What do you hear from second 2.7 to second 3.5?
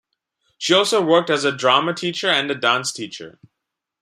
teacher.